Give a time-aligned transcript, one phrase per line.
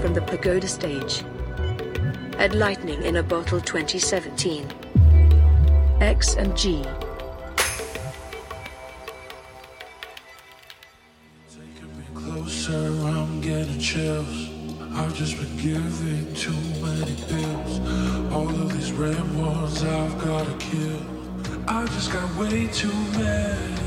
[0.00, 1.22] from the Pagoda stage.
[2.38, 4.66] At Lightning in a Bottle 2017.
[6.00, 6.82] X and G.
[12.14, 14.48] Closer, I'm getting chills.
[14.94, 17.80] I've just been giving too many pills.
[18.32, 21.00] All of these red ones I've gotta kill.
[21.68, 23.80] I just got way too many.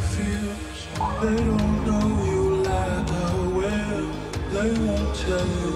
[1.22, 4.12] They don't know you like I will.
[4.52, 5.73] They won't tell you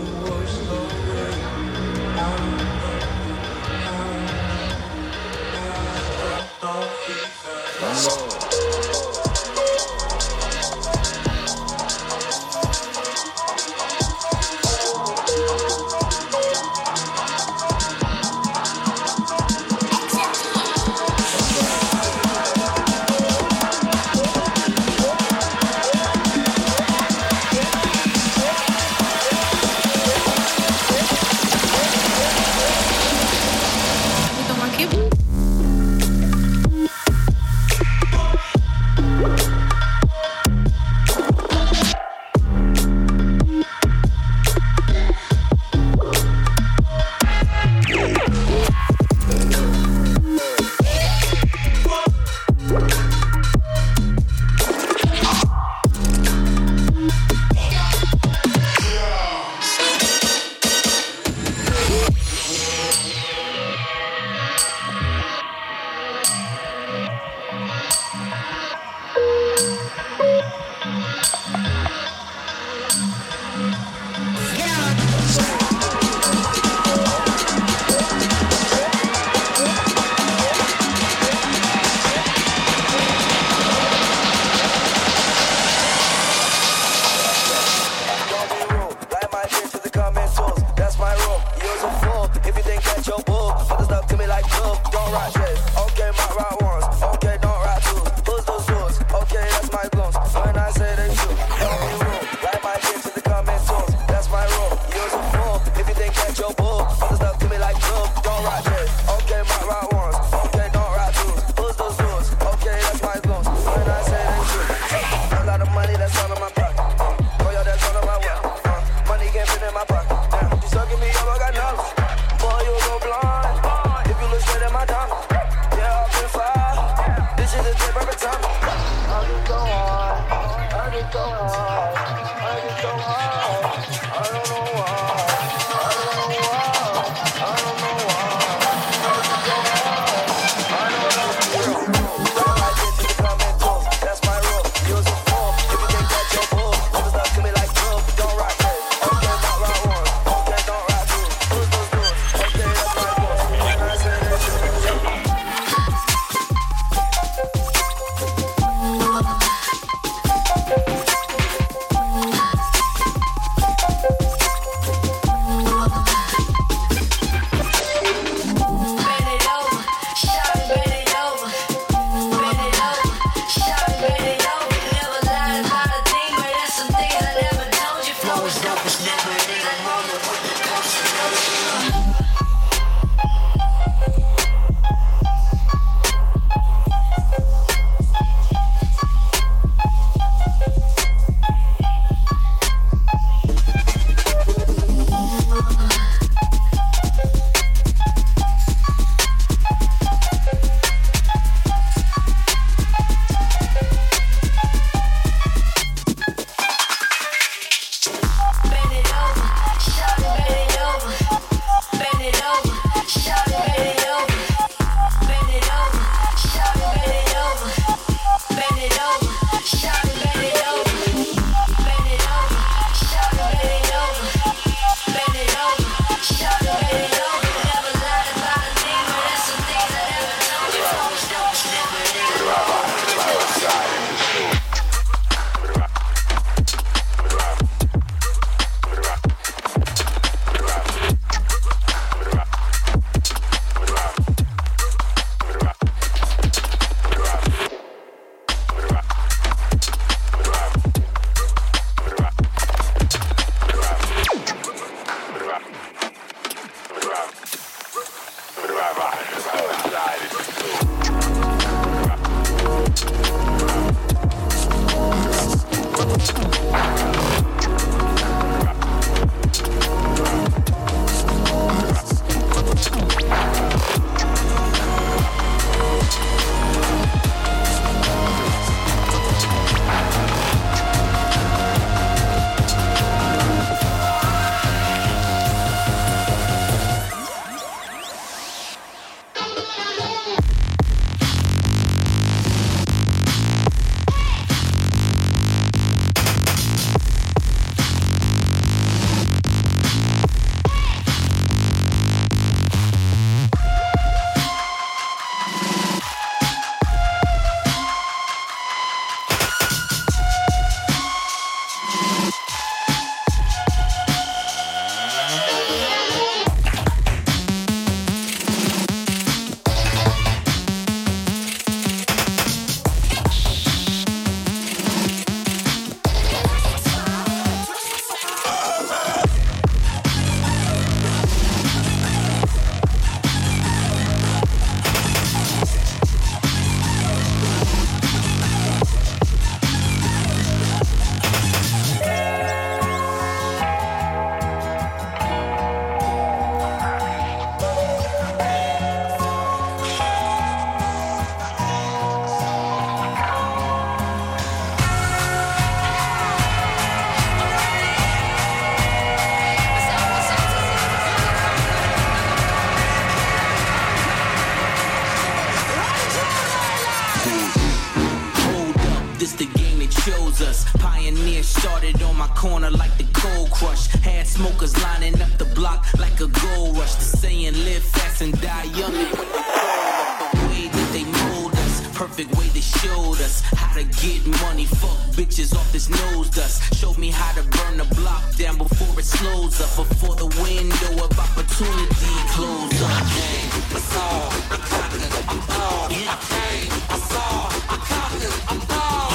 [389.18, 389.88] slows up.
[389.90, 393.06] Before the window of opportunity closes up.
[393.18, 395.90] Hey, I saw, I conquered, I'm tall.
[395.90, 399.10] Hey, I saw, I conquered, I'm tall.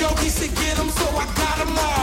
[0.00, 1.93] Yo, he said get him, so I got him all.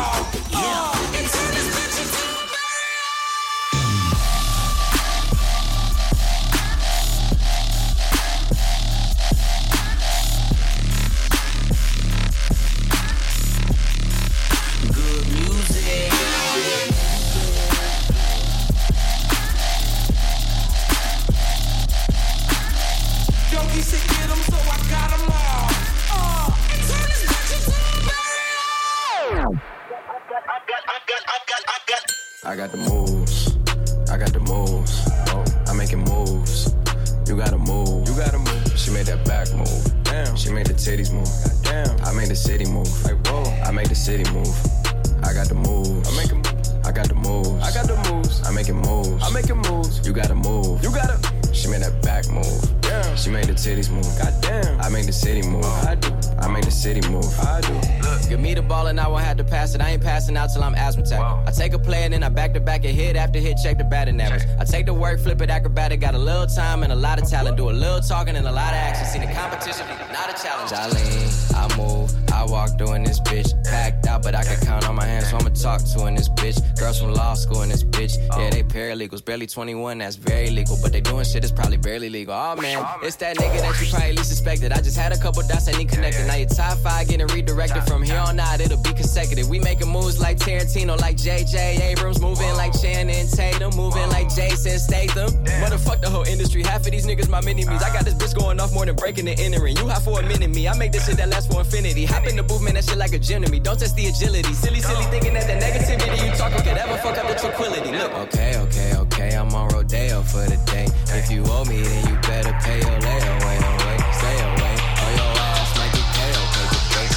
[59.61, 59.81] Won't have to pass it.
[59.81, 61.19] I ain't passing out till I'm asthmatic.
[61.19, 63.77] I take a play and then I back to back and hit after hit, check
[63.77, 64.43] the batting average.
[64.59, 67.29] I take the work, flip it acrobatic, got a little time and a lot of
[67.29, 67.57] talent.
[67.57, 69.05] Do a little talking and a lot of action.
[69.05, 70.71] See the competition, not a challenge.
[70.73, 73.51] I lean, I move, I walk through in this bitch.
[73.65, 76.29] Packed out, but I can count on my hands, so I'ma talk to in this
[76.29, 76.57] bitch.
[76.79, 78.17] Girls from law school in this bitch.
[78.37, 80.77] Yeah, they paralegals, barely 21, that's very legal.
[80.81, 82.33] But they doing shit that's probably barely legal.
[82.33, 84.71] Oh man, it's that nigga that you probably least suspected.
[84.71, 86.25] I just had a couple dots I need connected.
[86.27, 89.49] Now your top five getting redirected from here on out, it'll be consecutive.
[89.49, 94.79] We making moves like Tarantino, like JJ Abrams, moving like Channing Tatum, moving like Jason
[94.79, 95.29] Statham.
[95.61, 96.63] Motherfuck the whole industry.
[96.63, 97.83] Half of these niggas my mini me's.
[97.83, 99.77] I got this bitch going off more than breaking and entering.
[99.77, 100.67] You hot for a minute, me.
[100.67, 102.05] I make this shit that lasts for infinity.
[102.21, 103.59] Hop in the booth, man, that shit like a gym to me.
[103.59, 104.53] Don't test the agility.
[104.53, 107.97] Silly, silly thinking that the negativity you talking could ever fuck up the tranquility.
[107.97, 108.13] Look.
[108.29, 109.35] Okay, okay, okay.
[109.35, 110.85] I'm on Rodeo for the day.
[111.17, 113.57] If you owe me, then you better pay your layaway.
[113.57, 114.77] Away, oh, stay away.
[115.01, 116.45] Or your ass might get KO.
[116.53, 117.09] Cause the break.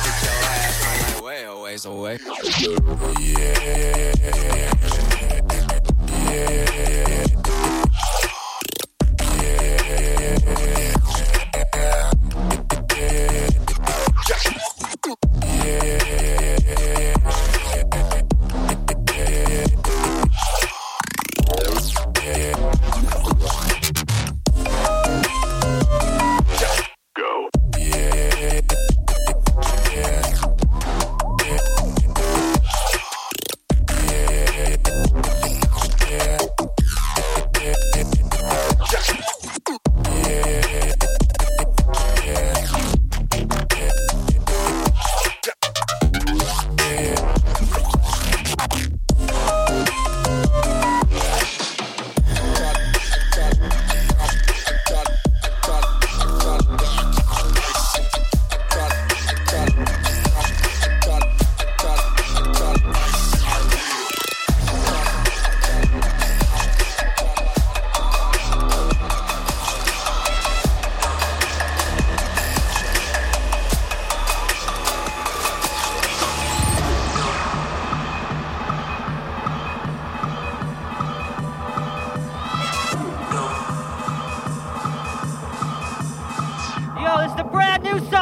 [0.00, 2.16] Get your ass on like way a ways away.
[2.64, 2.72] Yo,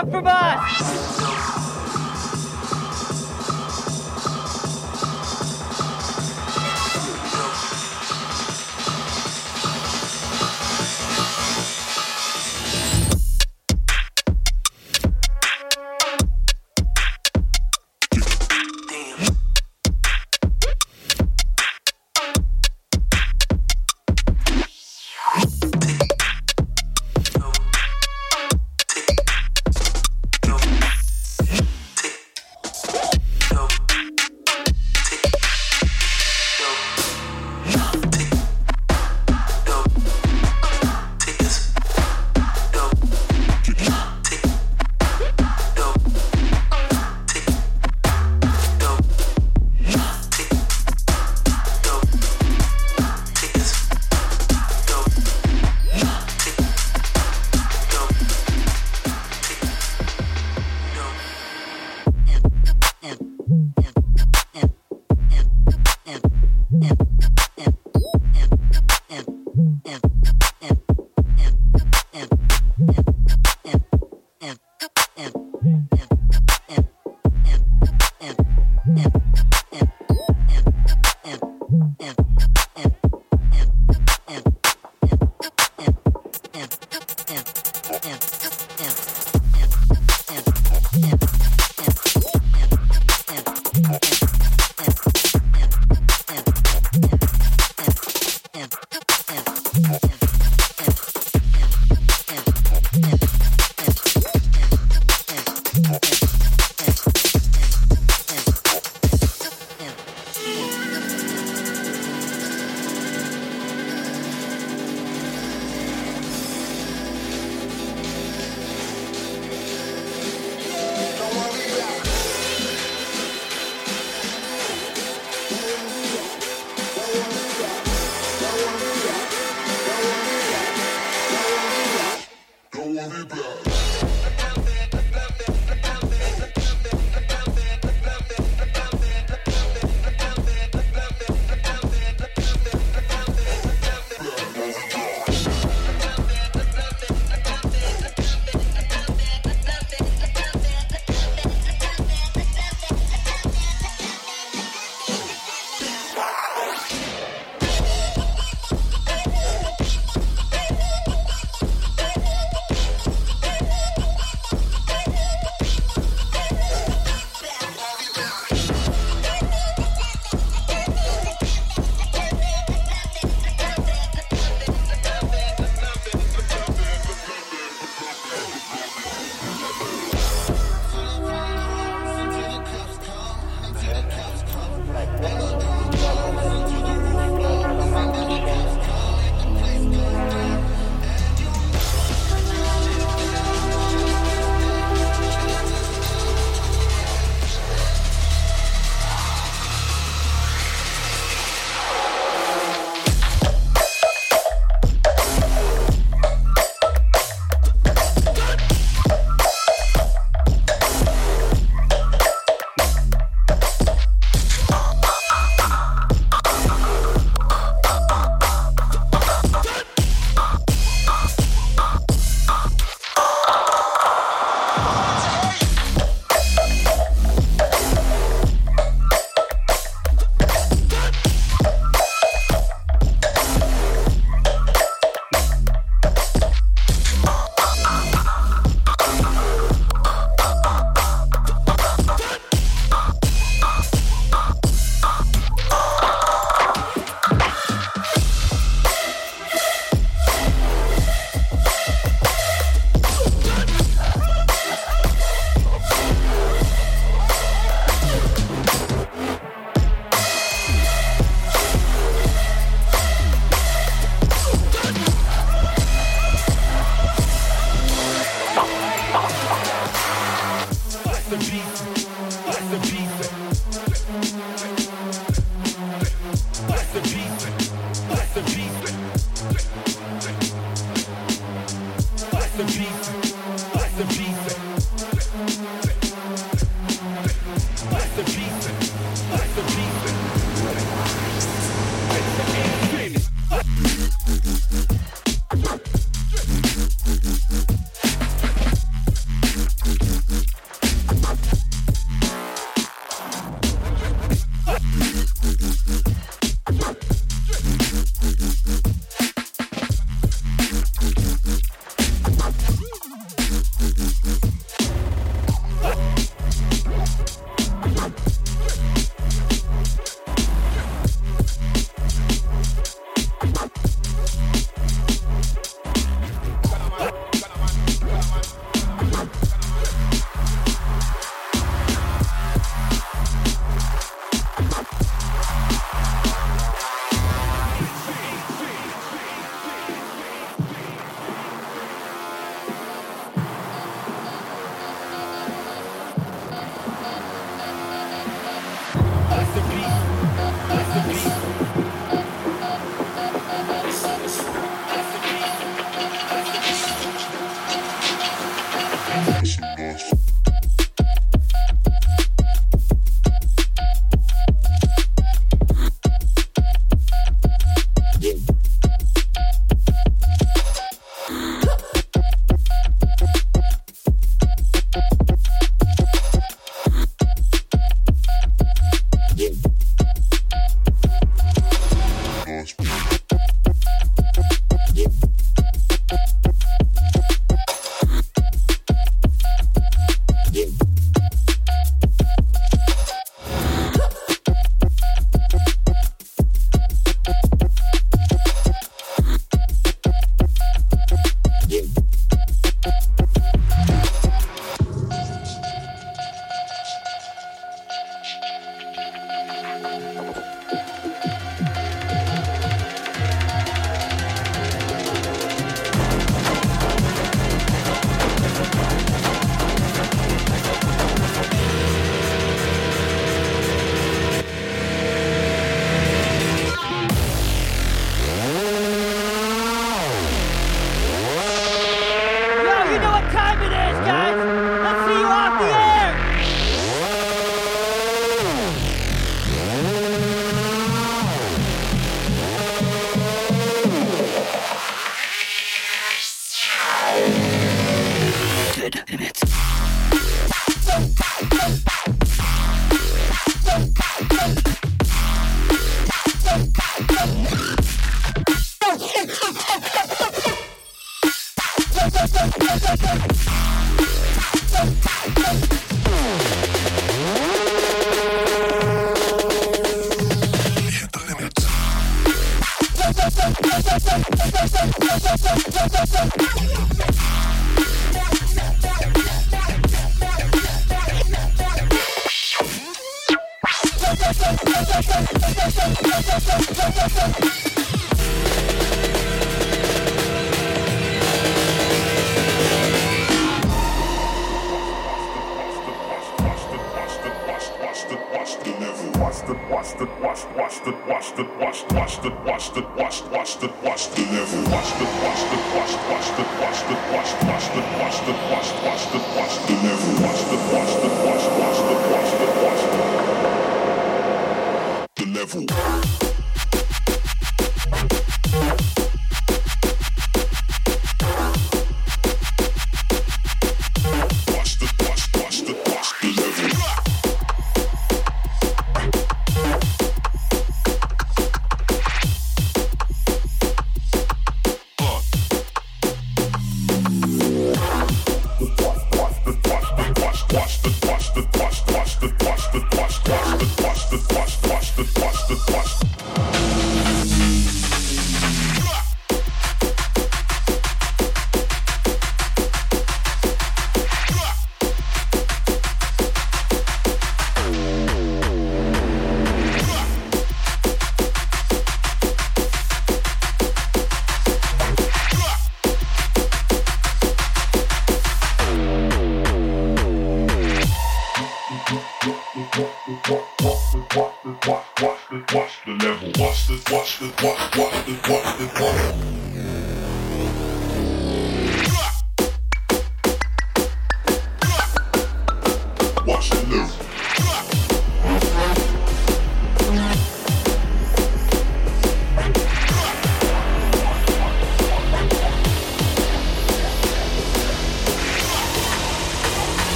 [0.00, 1.37] Octopus!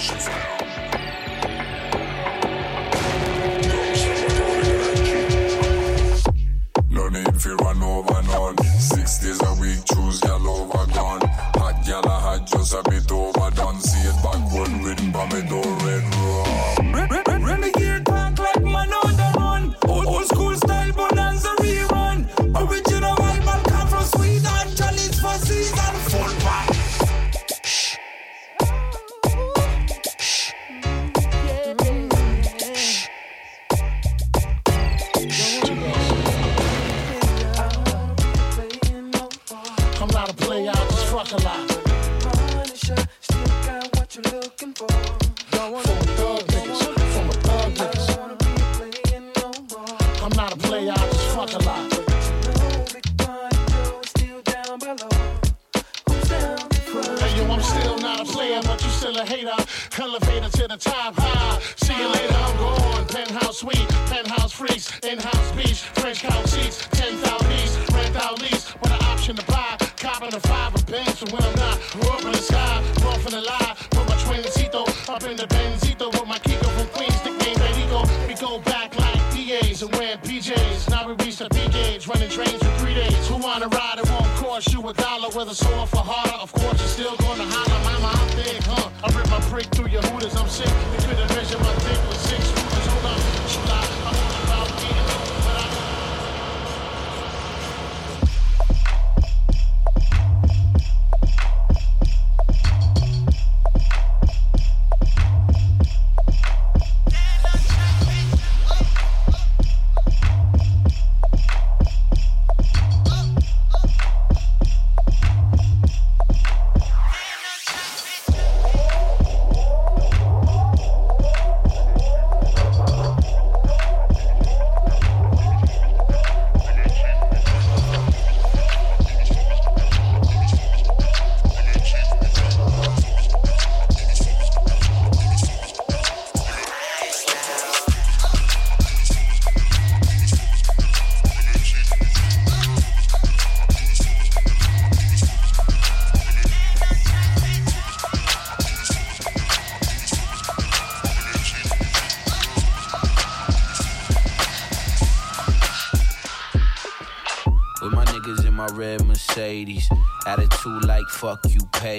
[0.00, 0.59] Fashion Sound.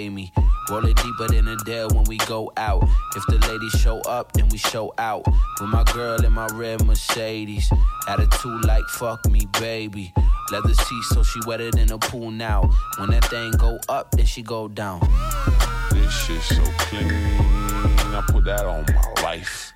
[0.02, 0.32] Pay me.
[0.70, 2.84] Roll it deeper than a dare when we go out.
[3.16, 5.26] If the ladies show up, then we show out.
[5.60, 7.72] With my girl in my red Mercedes.
[8.08, 10.14] Attitude like fuck me, baby.
[10.52, 12.70] Leather seat, so she wetter than a pool now.
[12.98, 15.00] When that thing go up, then she go down.
[15.92, 17.12] This shit so clean.
[17.12, 19.72] I put that on my life.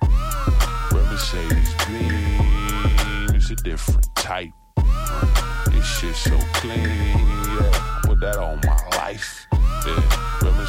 [0.92, 3.34] Red Mercedes beam.
[3.36, 4.52] It's a different type.
[5.70, 6.82] This shit so clean.
[6.82, 9.46] Yeah, I put that on my life.
[9.86, 10.00] Yeah,
[10.40, 10.66] from a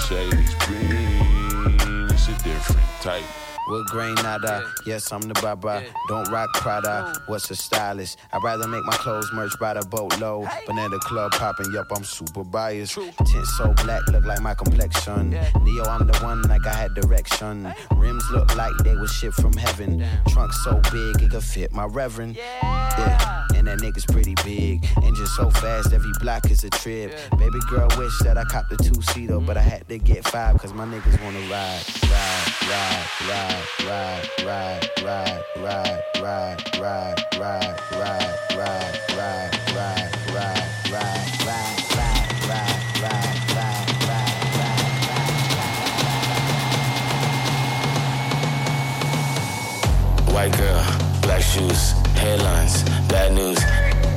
[0.66, 3.47] green, it's a different type.
[3.70, 5.84] With grain nada, yes, I'm the baba.
[6.08, 8.18] Don't rock Prada, what's a stylist?
[8.32, 10.48] I'd rather make my clothes merch by the boatload.
[10.66, 12.96] Banana club popping, yup, I'm super biased.
[12.96, 15.32] Tint so black, look like my complexion.
[15.64, 17.74] Neo, I'm the one like I had direction.
[17.96, 20.06] Rims look like they was shipped from heaven.
[20.30, 22.38] Trunk so big, it could fit my reverend.
[22.38, 24.88] Yeah, and that nigga's pretty big.
[25.04, 27.18] Engine so fast, every block is a trip.
[27.38, 30.58] Baby girl wish that I copped a two seater, but I had to get five,
[30.58, 32.47] cause my niggas wanna ride, ride,
[50.34, 50.86] White girl,
[51.22, 53.58] black shoes, headlines, bad news.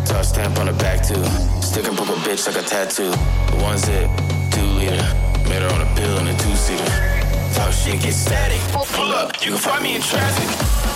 [0.04, 1.24] Star stamp on the back too.
[1.62, 3.12] Stick and a bitch like a tattoo.
[3.62, 4.10] One zip,
[4.50, 5.06] two liter.
[5.48, 7.19] Made her on a pill in a two seater.
[7.54, 8.60] Talk shit, get static.
[8.72, 10.89] Pull up, you can find me in traffic.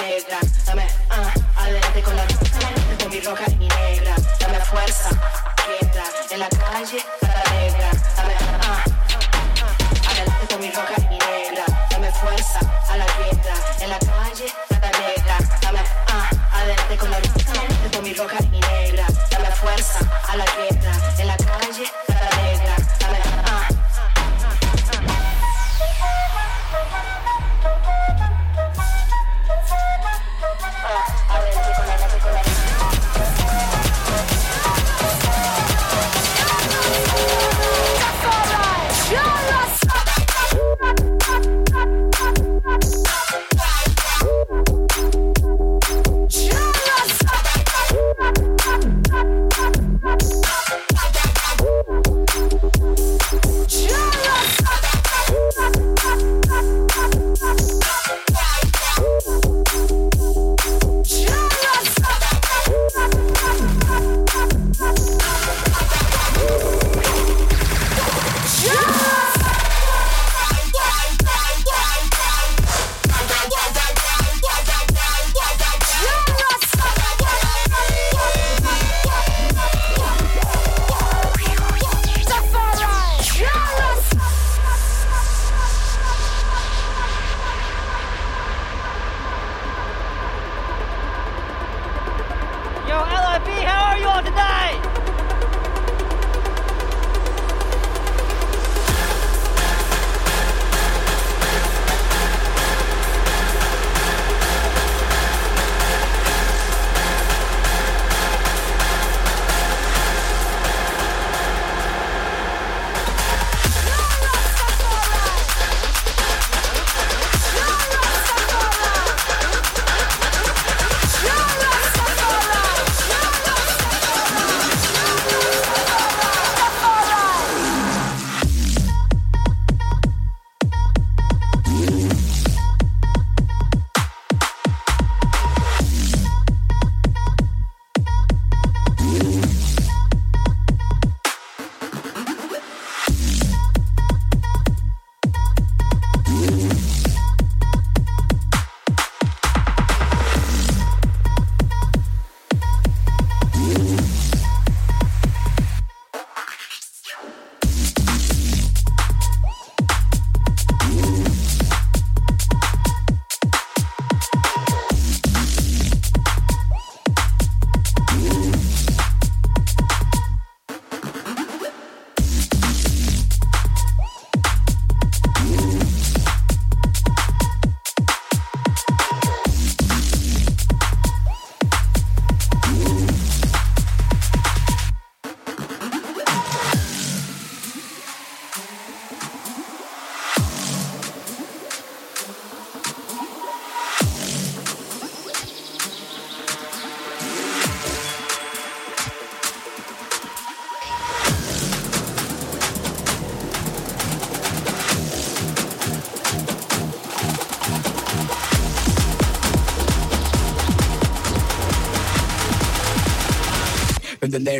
[0.00, 0.38] negra.
[0.66, 2.26] Dame, ah, adelante con la,
[3.00, 4.14] con mi roja y mi negra.
[4.40, 5.10] Dame la fuerza,
[5.80, 7.21] entra en la calle.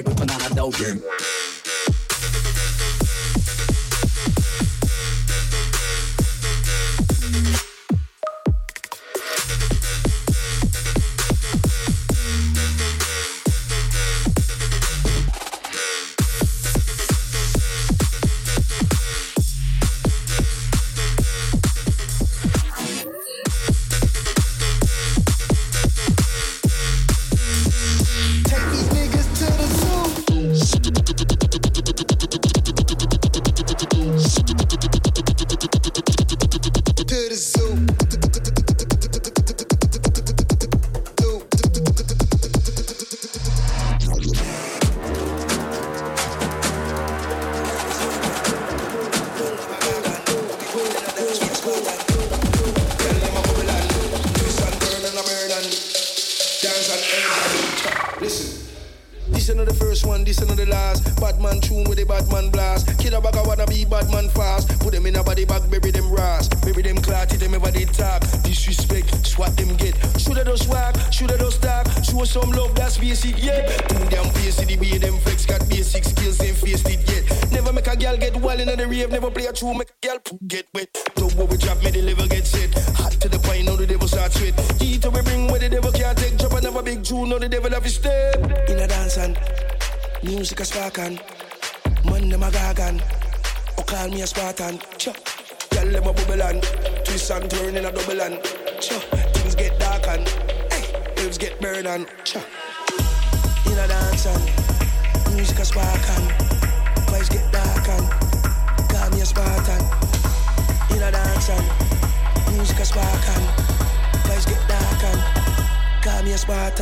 [0.01, 1.03] På banana dogen.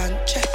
[0.01, 0.17] Spartan.
[0.27, 0.50] Check.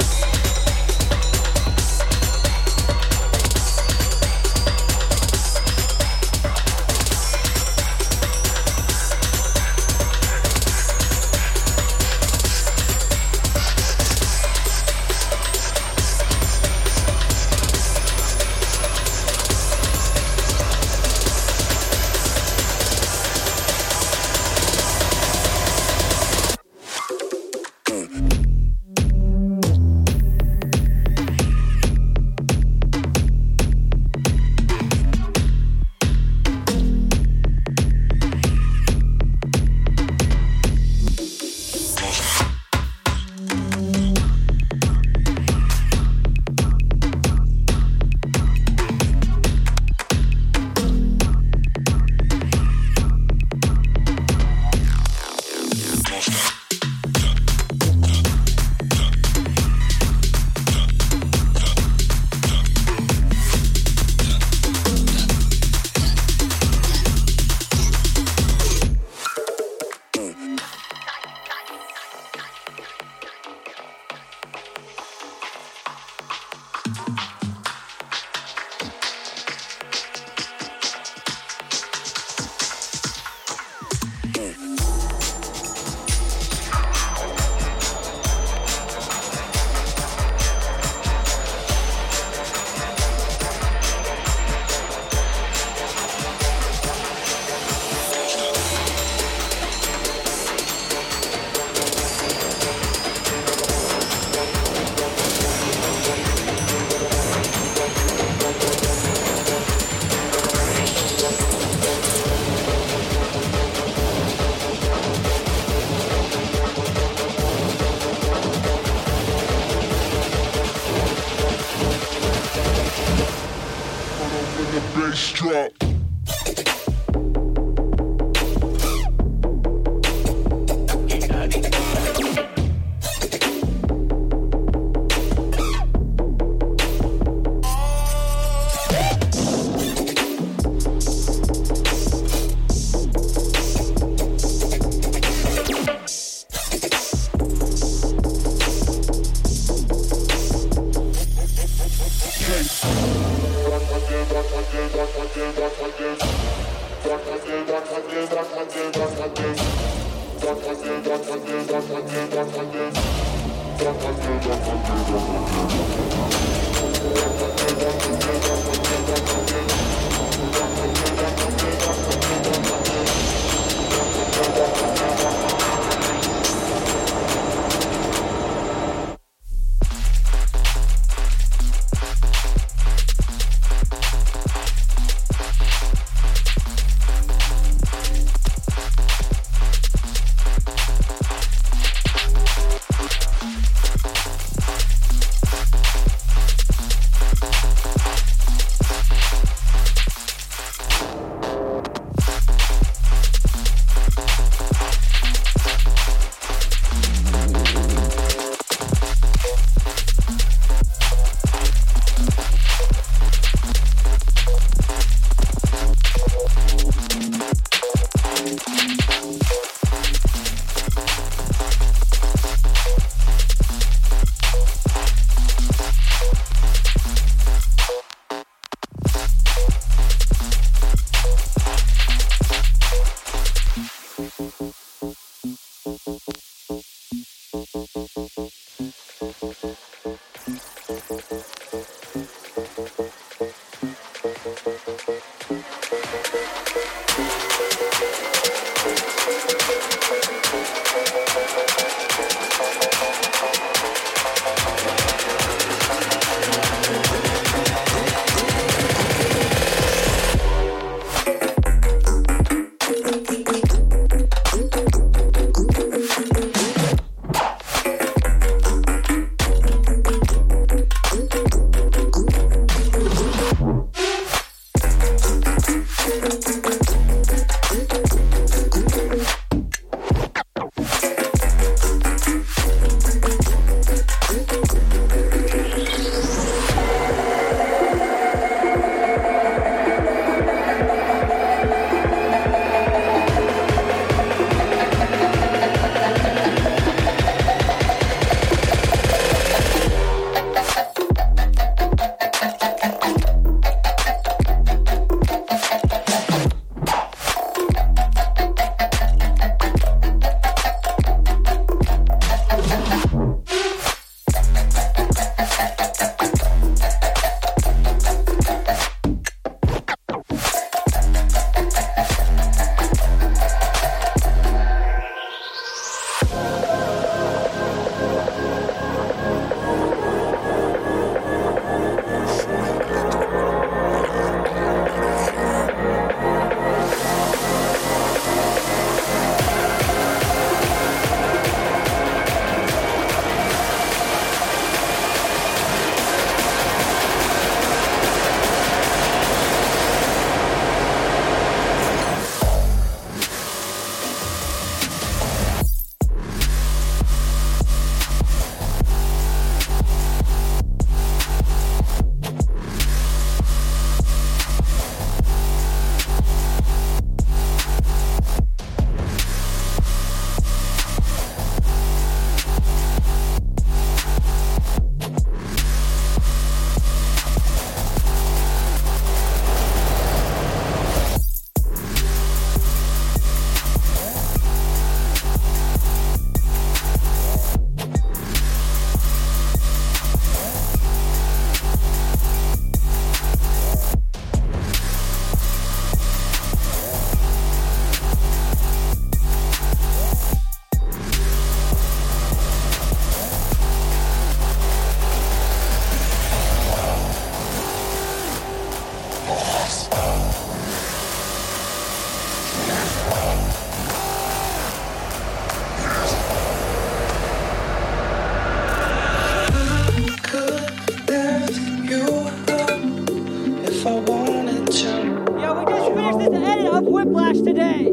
[427.42, 427.92] today.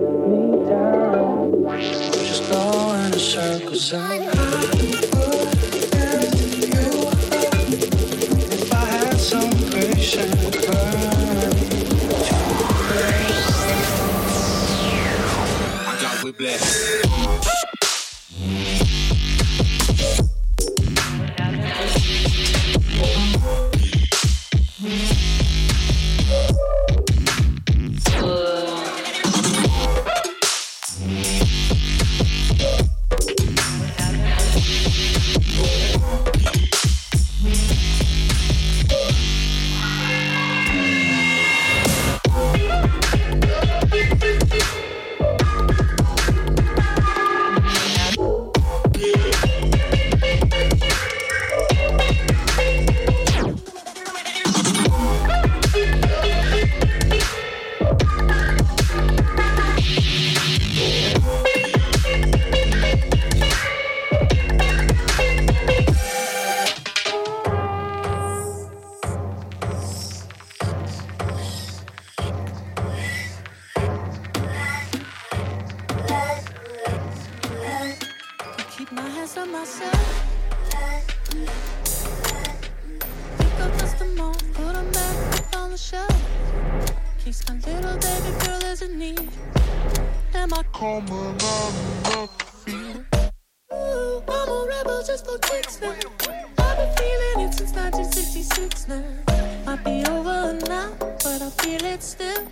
[100.68, 102.47] now, but I feel it still.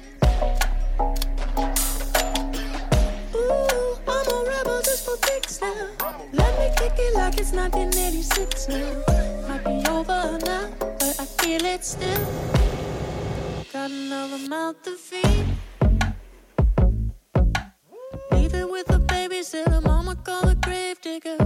[3.36, 5.88] Ooh, I'm a rebel just for kicks now.
[6.34, 9.48] Let me kick it like it's 1986 now.
[9.48, 12.26] Might be over now, but I feel it still.
[13.74, 13.92] Got.
[18.32, 21.38] Leave it with the babysitter, mama call the grave digger.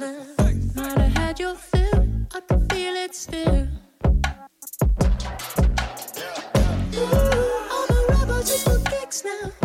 [0.00, 3.66] Might have had your fill, I can feel it still.
[6.94, 9.57] Ooh, just for kicks now.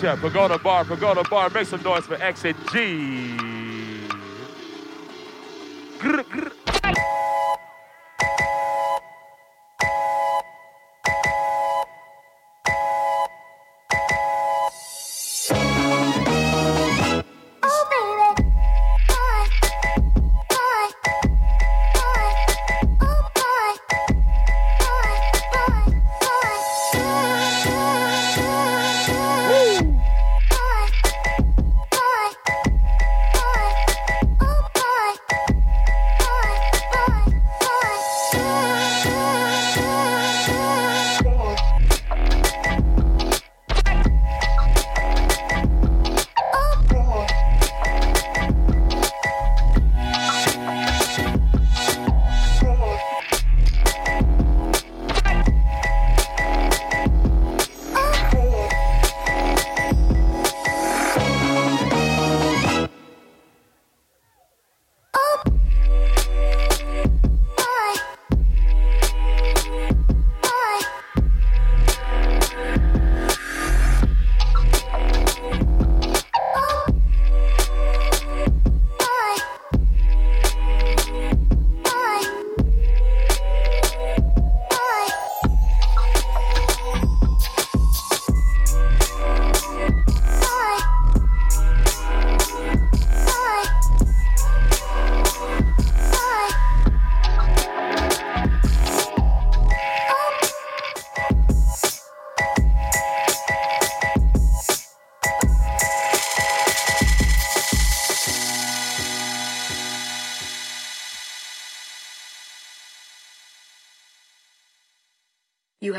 [0.00, 0.18] Check.
[0.20, 1.50] Pagoda Bar, Pagoda Bar.
[1.50, 3.39] Make some noise for and G.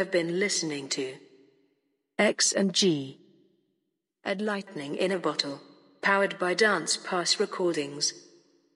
[0.02, 1.14] Have been listening to
[2.18, 3.20] X and G
[4.26, 5.62] at Lightning in a Bottle,
[6.02, 8.12] powered by Dance Pass Recordings.